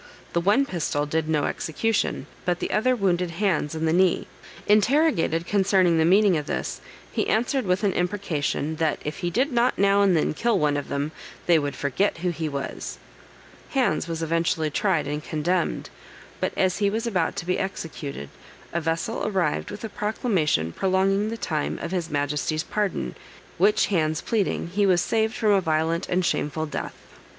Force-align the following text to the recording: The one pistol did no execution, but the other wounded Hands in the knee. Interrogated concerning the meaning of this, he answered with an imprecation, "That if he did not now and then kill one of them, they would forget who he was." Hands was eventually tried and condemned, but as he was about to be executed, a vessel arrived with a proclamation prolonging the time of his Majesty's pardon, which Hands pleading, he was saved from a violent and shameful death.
The 0.33 0.41
one 0.41 0.65
pistol 0.65 1.05
did 1.05 1.29
no 1.29 1.43
execution, 1.45 2.25
but 2.43 2.57
the 2.59 2.71
other 2.71 2.95
wounded 2.95 3.29
Hands 3.29 3.75
in 3.75 3.85
the 3.85 3.93
knee. 3.93 4.25
Interrogated 4.65 5.45
concerning 5.45 5.99
the 5.99 6.05
meaning 6.05 6.35
of 6.37 6.47
this, 6.47 6.81
he 7.11 7.27
answered 7.27 7.65
with 7.67 7.83
an 7.83 7.93
imprecation, 7.93 8.77
"That 8.77 8.97
if 9.05 9.19
he 9.19 9.29
did 9.29 9.51
not 9.51 9.77
now 9.77 10.01
and 10.01 10.17
then 10.17 10.33
kill 10.33 10.57
one 10.57 10.75
of 10.75 10.87
them, 10.87 11.11
they 11.45 11.59
would 11.59 11.75
forget 11.75 12.17
who 12.17 12.31
he 12.31 12.49
was." 12.49 12.97
Hands 13.77 14.07
was 14.07 14.23
eventually 14.23 14.71
tried 14.71 15.05
and 15.05 15.23
condemned, 15.23 15.91
but 16.39 16.51
as 16.57 16.79
he 16.79 16.89
was 16.89 17.05
about 17.05 17.35
to 17.35 17.45
be 17.45 17.59
executed, 17.59 18.29
a 18.73 18.81
vessel 18.81 19.21
arrived 19.27 19.69
with 19.69 19.83
a 19.83 19.87
proclamation 19.87 20.71
prolonging 20.71 21.29
the 21.29 21.37
time 21.37 21.77
of 21.77 21.91
his 21.91 22.09
Majesty's 22.09 22.63
pardon, 22.63 23.13
which 23.59 23.85
Hands 23.85 24.19
pleading, 24.19 24.69
he 24.69 24.87
was 24.87 24.99
saved 25.03 25.35
from 25.35 25.51
a 25.51 25.61
violent 25.61 26.09
and 26.09 26.25
shameful 26.25 26.65
death. 26.65 26.95